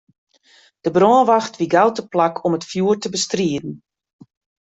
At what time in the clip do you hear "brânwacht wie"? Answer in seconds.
0.95-1.71